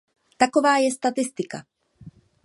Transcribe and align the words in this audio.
Taková 0.37 0.77
je 0.77 0.91
statistika. 0.91 1.57